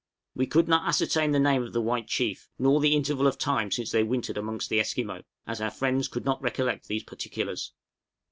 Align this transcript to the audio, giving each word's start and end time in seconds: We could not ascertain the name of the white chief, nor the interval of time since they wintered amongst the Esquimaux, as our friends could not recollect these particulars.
We 0.33 0.47
could 0.47 0.67
not 0.67 0.87
ascertain 0.87 1.29
the 1.29 1.37
name 1.39 1.61
of 1.61 1.73
the 1.73 1.79
white 1.81 2.07
chief, 2.07 2.49
nor 2.57 2.79
the 2.81 2.95
interval 2.95 3.27
of 3.27 3.37
time 3.37 3.69
since 3.69 3.91
they 3.91 4.01
wintered 4.01 4.35
amongst 4.35 4.71
the 4.71 4.79
Esquimaux, 4.79 5.21
as 5.45 5.61
our 5.61 5.69
friends 5.69 6.07
could 6.07 6.25
not 6.25 6.41
recollect 6.41 6.87
these 6.87 7.03
particulars. 7.03 7.71